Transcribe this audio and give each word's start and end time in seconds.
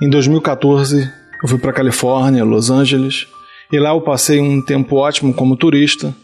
Em 0.00 0.08
2014, 0.08 1.10
eu 1.42 1.48
fui 1.48 1.58
para 1.58 1.72
Califórnia, 1.72 2.44
Los 2.44 2.70
Angeles, 2.70 3.26
e 3.72 3.78
lá 3.78 3.90
eu 3.90 4.00
passei 4.00 4.40
um 4.40 4.62
tempo 4.62 4.96
ótimo 4.96 5.34
como 5.34 5.56
turista. 5.56 6.14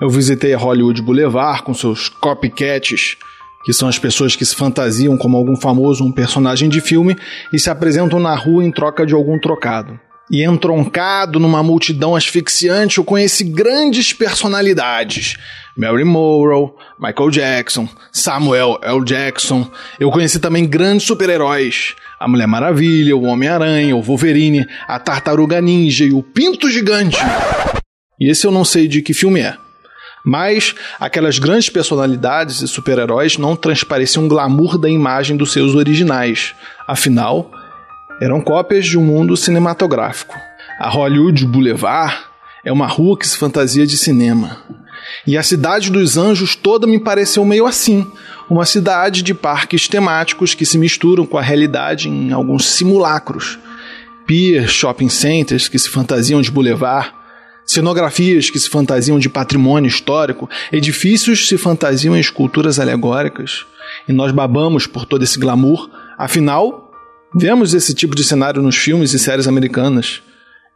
Eu 0.00 0.08
visitei 0.08 0.54
a 0.54 0.58
Hollywood 0.58 1.02
Boulevard 1.02 1.62
com 1.62 1.74
seus 1.74 2.08
copycats, 2.08 3.16
que 3.64 3.72
são 3.72 3.88
as 3.88 3.98
pessoas 3.98 4.36
que 4.36 4.44
se 4.44 4.54
fantasiam 4.54 5.16
como 5.16 5.36
algum 5.36 5.56
famoso 5.56 6.04
um 6.04 6.12
personagem 6.12 6.68
de 6.68 6.80
filme 6.80 7.16
e 7.52 7.58
se 7.58 7.70
apresentam 7.70 8.20
na 8.20 8.36
rua 8.36 8.64
em 8.64 8.70
troca 8.70 9.04
de 9.04 9.14
algum 9.14 9.38
trocado. 9.38 9.98
E 10.30 10.44
entroncado 10.44 11.38
numa 11.40 11.62
multidão 11.62 12.14
asfixiante, 12.14 12.98
eu 12.98 13.04
conheci 13.04 13.44
grandes 13.44 14.12
personalidades. 14.12 15.36
Mary 15.76 16.04
Monroe, 16.04 16.72
Michael 16.98 17.30
Jackson, 17.30 17.88
Samuel 18.12 18.78
L. 18.82 19.04
Jackson. 19.04 19.68
Eu 19.98 20.10
conheci 20.10 20.38
também 20.38 20.66
grandes 20.66 21.06
super-heróis. 21.06 21.94
A 22.18 22.28
Mulher 22.28 22.46
Maravilha, 22.46 23.16
o 23.16 23.24
Homem-Aranha, 23.24 23.96
o 23.96 24.02
Wolverine, 24.02 24.66
a 24.86 24.98
Tartaruga 24.98 25.60
Ninja 25.60 26.04
e 26.04 26.12
o 26.12 26.22
Pinto 26.22 26.70
Gigante. 26.70 27.18
E 28.20 28.30
esse 28.30 28.46
eu 28.46 28.52
não 28.52 28.64
sei 28.64 28.86
de 28.86 29.02
que 29.02 29.12
filme 29.12 29.40
é. 29.40 29.56
Mas 30.24 30.74
aquelas 30.98 31.38
grandes 31.38 31.68
personalidades 31.68 32.62
e 32.62 32.68
super-heróis 32.68 33.36
não 33.36 33.54
transpareciam 33.54 34.26
glamour 34.26 34.78
da 34.78 34.88
imagem 34.88 35.36
dos 35.36 35.52
seus 35.52 35.74
originais. 35.74 36.54
Afinal, 36.88 37.50
eram 38.22 38.40
cópias 38.40 38.86
de 38.86 38.96
um 38.96 39.02
mundo 39.02 39.36
cinematográfico. 39.36 40.34
A 40.78 40.88
Hollywood 40.88 41.44
Boulevard 41.44 42.16
é 42.64 42.72
uma 42.72 42.86
rua 42.86 43.18
que 43.18 43.26
se 43.26 43.36
fantasia 43.36 43.86
de 43.86 43.98
cinema. 43.98 44.62
E 45.26 45.36
a 45.36 45.42
Cidade 45.42 45.90
dos 45.90 46.16
Anjos 46.16 46.54
toda 46.54 46.86
me 46.86 46.98
pareceu 46.98 47.44
meio 47.44 47.66
assim. 47.66 48.06
Uma 48.48 48.64
cidade 48.64 49.22
de 49.22 49.32
parques 49.32 49.88
temáticos 49.88 50.54
que 50.54 50.66
se 50.66 50.76
misturam 50.76 51.24
com 51.24 51.38
a 51.38 51.42
realidade 51.42 52.08
em 52.08 52.32
alguns 52.32 52.66
simulacros. 52.66 53.58
Pier, 54.26 54.68
shopping 54.68 55.08
centers 55.08 55.68
que 55.68 55.78
se 55.78 55.88
fantasiam 55.88 56.40
de 56.40 56.50
boulevard, 56.50 57.12
cenografias 57.66 58.50
que 58.50 58.58
se 58.58 58.68
fantasiam 58.68 59.18
de 59.18 59.28
patrimônio 59.28 59.88
histórico, 59.88 60.48
edifícios 60.72 61.48
se 61.48 61.56
fantasiam 61.56 62.16
em 62.16 62.20
esculturas 62.20 62.78
alegóricas. 62.78 63.64
E 64.08 64.12
nós 64.12 64.32
babamos 64.32 64.86
por 64.86 65.04
todo 65.04 65.22
esse 65.22 65.38
glamour, 65.38 65.90
afinal, 66.18 66.90
vemos 67.34 67.74
esse 67.74 67.94
tipo 67.94 68.14
de 68.14 68.24
cenário 68.24 68.62
nos 68.62 68.76
filmes 68.76 69.12
e 69.12 69.18
séries 69.18 69.48
americanas. 69.48 70.22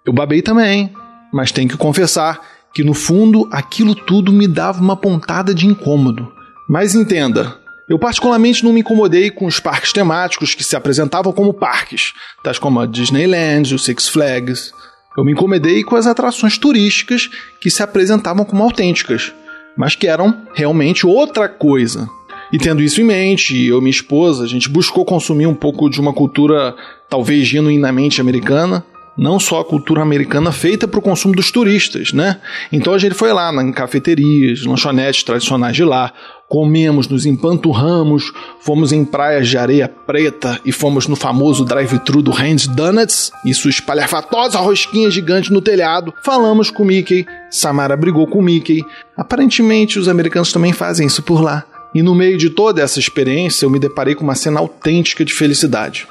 Eu 0.04 0.12
babei 0.12 0.42
também, 0.42 0.92
mas 1.32 1.52
tenho 1.52 1.68
que 1.68 1.76
confessar 1.76 2.40
que 2.74 2.84
no 2.84 2.94
fundo 2.94 3.48
aquilo 3.50 3.94
tudo 3.94 4.32
me 4.32 4.46
dava 4.46 4.80
uma 4.80 4.96
pontada 4.96 5.54
de 5.54 5.66
incômodo. 5.66 6.32
Mas 6.68 6.94
entenda, 6.94 7.56
eu 7.88 7.98
particularmente 7.98 8.62
não 8.62 8.72
me 8.72 8.80
incomodei 8.80 9.30
com 9.30 9.46
os 9.46 9.58
parques 9.58 9.92
temáticos 9.92 10.54
que 10.54 10.62
se 10.62 10.76
apresentavam 10.76 11.32
como 11.32 11.54
parques, 11.54 12.12
tais 12.42 12.58
como 12.58 12.80
a 12.80 12.86
Disneyland, 12.86 13.74
o 13.74 13.78
Six 13.78 14.08
Flags. 14.08 14.72
Eu 15.16 15.24
me 15.24 15.32
incomodei 15.32 15.82
com 15.82 15.96
as 15.96 16.06
atrações 16.06 16.58
turísticas 16.58 17.30
que 17.60 17.70
se 17.70 17.82
apresentavam 17.82 18.44
como 18.44 18.62
autênticas, 18.62 19.32
mas 19.76 19.94
que 19.94 20.06
eram 20.06 20.42
realmente 20.54 21.06
outra 21.06 21.48
coisa. 21.48 22.08
E 22.52 22.58
tendo 22.58 22.82
isso 22.82 23.00
em 23.00 23.04
mente, 23.04 23.66
eu 23.66 23.78
e 23.78 23.80
minha 23.80 23.90
esposa, 23.90 24.44
a 24.44 24.46
gente 24.46 24.68
buscou 24.68 25.04
consumir 25.04 25.46
um 25.46 25.54
pouco 25.54 25.88
de 25.88 26.00
uma 26.00 26.12
cultura 26.12 26.74
talvez 27.08 27.46
genuinamente 27.46 28.20
americana, 28.20 28.84
não 29.18 29.40
só 29.40 29.60
a 29.60 29.64
cultura 29.64 30.00
americana 30.00 30.52
feita 30.52 30.86
para 30.86 31.00
o 31.00 31.02
consumo 31.02 31.34
dos 31.34 31.50
turistas, 31.50 32.12
né? 32.12 32.38
Então 32.70 32.94
a 32.94 32.98
gente 32.98 33.16
foi 33.16 33.32
lá 33.32 33.52
em 33.60 33.72
cafeterias, 33.72 34.64
lanchonetes 34.64 35.24
tradicionais 35.24 35.74
de 35.74 35.82
lá, 35.82 36.12
comemos, 36.48 37.08
nos 37.08 37.26
empanturramos, 37.26 38.32
fomos 38.60 38.92
em 38.92 39.04
praias 39.04 39.48
de 39.48 39.58
areia 39.58 39.88
preta 39.88 40.60
e 40.64 40.70
fomos 40.70 41.08
no 41.08 41.16
famoso 41.16 41.64
drive-thru 41.64 42.22
do 42.22 42.30
Hands 42.30 42.68
Donuts 42.68 43.32
e 43.44 43.52
sua 43.52 43.70
espalhafatosa 43.70 44.60
rosquinha 44.60 45.10
gigante 45.10 45.52
no 45.52 45.60
telhado. 45.60 46.14
Falamos 46.24 46.70
com 46.70 46.84
Mickey, 46.84 47.26
Samara 47.50 47.96
brigou 47.96 48.26
com 48.28 48.40
Mickey. 48.40 48.84
Aparentemente 49.16 49.98
os 49.98 50.08
americanos 50.08 50.52
também 50.52 50.72
fazem 50.72 51.08
isso 51.08 51.22
por 51.24 51.42
lá. 51.42 51.64
E 51.92 52.02
no 52.02 52.14
meio 52.14 52.38
de 52.38 52.50
toda 52.50 52.82
essa 52.82 53.00
experiência 53.00 53.66
eu 53.66 53.70
me 53.70 53.80
deparei 53.80 54.14
com 54.14 54.22
uma 54.22 54.34
cena 54.36 54.60
autêntica 54.60 55.24
de 55.24 55.32
felicidade 55.34 56.06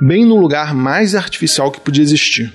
bem 0.00 0.24
no 0.24 0.36
lugar 0.36 0.74
mais 0.74 1.14
artificial 1.14 1.70
que 1.70 1.80
podia 1.80 2.02
existir. 2.02 2.52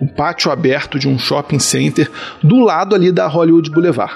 O 0.00 0.06
pátio 0.06 0.50
aberto 0.50 0.98
de 0.98 1.06
um 1.06 1.18
shopping 1.18 1.58
center 1.58 2.10
do 2.42 2.58
lado 2.60 2.94
ali 2.94 3.12
da 3.12 3.26
Hollywood 3.26 3.70
Boulevard. 3.70 4.14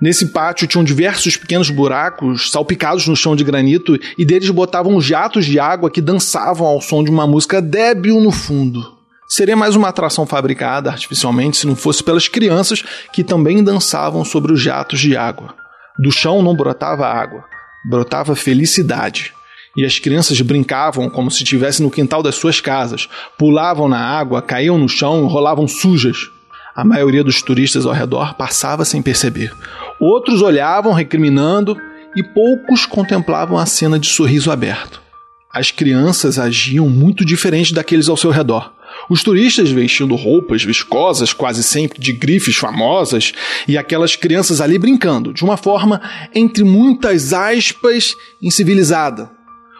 Nesse 0.00 0.26
pátio 0.26 0.66
tinham 0.66 0.84
diversos 0.84 1.36
pequenos 1.36 1.70
buracos 1.70 2.50
salpicados 2.50 3.08
no 3.08 3.16
chão 3.16 3.34
de 3.34 3.42
granito 3.42 3.98
e 4.18 4.24
deles 4.24 4.50
botavam 4.50 5.00
jatos 5.00 5.46
de 5.46 5.58
água 5.58 5.90
que 5.90 6.00
dançavam 6.00 6.66
ao 6.66 6.80
som 6.80 7.02
de 7.02 7.10
uma 7.10 7.26
música 7.26 7.62
débil 7.62 8.20
no 8.20 8.30
fundo. 8.30 8.94
Seria 9.26 9.56
mais 9.56 9.74
uma 9.74 9.88
atração 9.88 10.26
fabricada 10.26 10.90
artificialmente 10.90 11.56
se 11.56 11.66
não 11.66 11.74
fosse 11.74 12.04
pelas 12.04 12.28
crianças 12.28 12.84
que 13.12 13.24
também 13.24 13.64
dançavam 13.64 14.24
sobre 14.24 14.52
os 14.52 14.60
jatos 14.60 15.00
de 15.00 15.16
água. 15.16 15.54
Do 15.98 16.12
chão 16.12 16.42
não 16.42 16.54
brotava 16.54 17.06
água, 17.06 17.44
brotava 17.88 18.36
felicidade 18.36 19.32
e 19.76 19.84
as 19.84 19.98
crianças 19.98 20.40
brincavam 20.40 21.08
como 21.10 21.30
se 21.30 21.42
estivessem 21.42 21.84
no 21.84 21.90
quintal 21.90 22.22
das 22.22 22.36
suas 22.36 22.60
casas, 22.60 23.08
pulavam 23.36 23.88
na 23.88 23.98
água, 23.98 24.42
caíam 24.42 24.78
no 24.78 24.88
chão 24.88 25.24
e 25.24 25.28
rolavam 25.28 25.66
sujas. 25.66 26.30
A 26.74 26.84
maioria 26.84 27.22
dos 27.22 27.40
turistas 27.40 27.86
ao 27.86 27.92
redor 27.92 28.34
passava 28.34 28.84
sem 28.84 29.00
perceber. 29.00 29.52
Outros 30.00 30.42
olhavam 30.42 30.92
recriminando 30.92 31.76
e 32.16 32.22
poucos 32.22 32.86
contemplavam 32.86 33.58
a 33.58 33.66
cena 33.66 33.98
de 33.98 34.08
sorriso 34.08 34.50
aberto. 34.50 35.00
As 35.52 35.70
crianças 35.70 36.36
agiam 36.36 36.88
muito 36.88 37.24
diferente 37.24 37.72
daqueles 37.72 38.08
ao 38.08 38.16
seu 38.16 38.30
redor. 38.30 38.72
Os 39.08 39.22
turistas 39.22 39.70
vestindo 39.70 40.14
roupas 40.16 40.64
viscosas, 40.64 41.32
quase 41.32 41.62
sempre 41.62 42.00
de 42.00 42.12
grifes 42.12 42.56
famosas, 42.56 43.32
e 43.68 43.76
aquelas 43.76 44.16
crianças 44.16 44.60
ali 44.60 44.78
brincando, 44.78 45.32
de 45.32 45.44
uma 45.44 45.56
forma, 45.56 46.00
entre 46.34 46.64
muitas 46.64 47.32
aspas, 47.32 48.16
incivilizada. 48.42 49.30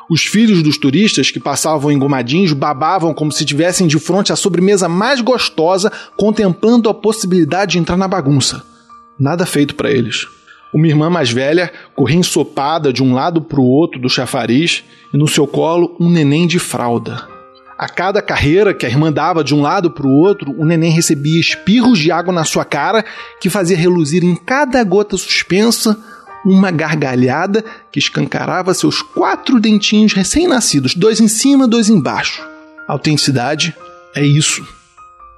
Os 0.08 0.26
filhos 0.26 0.62
dos 0.62 0.76
turistas 0.76 1.30
que 1.30 1.40
passavam 1.40 1.90
engomadinhos 1.90 2.52
babavam 2.52 3.14
como 3.14 3.32
se 3.32 3.44
tivessem 3.44 3.86
de 3.86 3.98
frente 3.98 4.32
a 4.32 4.36
sobremesa 4.36 4.88
mais 4.88 5.20
gostosa, 5.20 5.90
contemplando 6.16 6.88
a 6.88 6.94
possibilidade 6.94 7.72
de 7.72 7.78
entrar 7.78 7.96
na 7.96 8.06
bagunça. 8.06 8.62
Nada 9.18 9.46
feito 9.46 9.74
para 9.74 9.90
eles. 9.90 10.26
Uma 10.74 10.88
irmã 10.88 11.08
mais 11.08 11.30
velha 11.30 11.72
corria 11.94 12.18
ensopada 12.18 12.92
de 12.92 13.02
um 13.02 13.14
lado 13.14 13.40
para 13.40 13.60
o 13.60 13.64
outro 13.64 14.00
do 14.00 14.08
chafariz 14.08 14.84
e 15.12 15.16
no 15.16 15.28
seu 15.28 15.46
colo 15.46 15.96
um 16.00 16.10
neném 16.10 16.46
de 16.46 16.58
fralda. 16.58 17.28
A 17.78 17.88
cada 17.88 18.20
carreira 18.20 18.74
que 18.74 18.84
a 18.84 18.88
irmã 18.88 19.12
dava 19.12 19.42
de 19.42 19.54
um 19.54 19.60
lado 19.60 19.90
para 19.90 20.06
o 20.06 20.10
outro, 20.10 20.52
o 20.58 20.64
neném 20.64 20.90
recebia 20.90 21.40
espirros 21.40 21.98
de 21.98 22.10
água 22.10 22.32
na 22.32 22.44
sua 22.44 22.64
cara 22.64 23.04
que 23.40 23.50
fazia 23.50 23.76
reluzir 23.76 24.24
em 24.24 24.36
cada 24.36 24.82
gota 24.84 25.16
suspensa 25.16 25.96
uma 26.44 26.70
gargalhada 26.70 27.64
que 27.90 27.98
escancarava 27.98 28.74
seus 28.74 29.00
quatro 29.00 29.60
dentinhos 29.60 30.12
recém-nascidos, 30.12 30.94
dois 30.94 31.20
em 31.20 31.28
cima, 31.28 31.66
dois 31.66 31.88
embaixo. 31.88 32.42
Autenticidade 32.86 33.74
é 34.14 34.24
isso. 34.24 34.66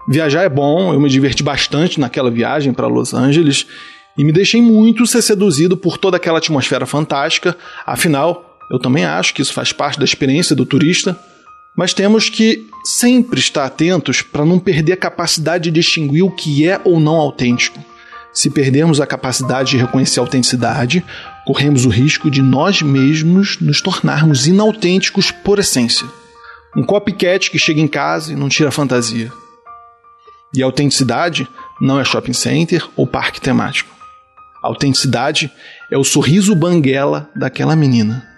Viajar 0.09 0.43
é 0.43 0.49
bom, 0.49 0.93
eu 0.93 1.00
me 1.00 1.09
diverti 1.09 1.43
bastante 1.43 1.99
naquela 1.99 2.31
viagem 2.31 2.72
para 2.72 2.87
Los 2.87 3.12
Angeles 3.12 3.66
e 4.16 4.25
me 4.25 4.33
deixei 4.33 4.62
muito 4.62 5.06
ser 5.06 5.22
seduzido 5.22 5.77
por 5.77 5.99
toda 5.99 6.16
aquela 6.16 6.39
atmosfera 6.39 6.87
fantástica. 6.87 7.56
Afinal, 7.84 8.59
eu 8.71 8.78
também 8.78 9.05
acho 9.05 9.34
que 9.34 9.43
isso 9.43 9.53
faz 9.53 9.72
parte 9.72 9.99
da 9.99 10.05
experiência 10.05 10.56
do 10.56 10.65
turista. 10.65 11.19
Mas 11.77 11.93
temos 11.93 12.31
que 12.31 12.66
sempre 12.84 13.39
estar 13.39 13.66
atentos 13.66 14.22
para 14.22 14.47
não 14.47 14.59
perder 14.59 14.95
a 14.95 14.97
capacidade 14.97 15.65
de 15.65 15.71
distinguir 15.71 16.25
o 16.25 16.31
que 16.31 16.66
é 16.66 16.81
ou 16.83 16.99
não 16.99 17.16
autêntico. 17.16 17.78
Se 18.36 18.50
perdermos 18.50 19.00
a 19.00 19.06
capacidade 19.06 19.70
de 19.70 19.76
reconhecer 19.78 20.20
a 20.20 20.22
autenticidade, 20.22 21.02
corremos 21.47 21.86
o 21.86 21.88
risco 21.88 22.30
de 22.30 22.42
nós 22.42 22.82
mesmos 22.82 23.58
nos 23.62 23.80
tornarmos 23.80 24.47
inautênticos 24.47 25.30
por 25.30 25.58
essência. 25.58 26.06
Um 26.77 26.84
copycat 26.84 27.50
que 27.50 27.59
chega 27.59 27.80
em 27.80 27.88
casa 27.88 28.34
e 28.34 28.36
não 28.36 28.50
tira 28.50 28.71
fantasia. 28.71 29.33
E 30.54 30.62
a 30.62 30.66
autenticidade 30.66 31.48
não 31.80 31.98
é 31.98 32.04
shopping 32.04 32.34
center 32.34 32.86
ou 32.94 33.06
parque 33.06 33.41
temático. 33.41 33.91
A 34.62 34.66
autenticidade 34.66 35.50
é 35.91 35.97
o 35.97 36.04
sorriso 36.04 36.54
banguela 36.54 37.30
daquela 37.34 37.74
menina. 37.74 38.35